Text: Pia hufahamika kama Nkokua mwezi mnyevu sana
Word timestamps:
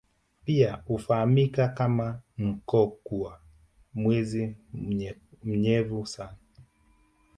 Pia 0.45 0.73
hufahamika 0.85 1.67
kama 1.67 2.19
Nkokua 2.37 3.39
mwezi 3.93 4.55
mnyevu 5.43 6.05
sana 6.05 6.37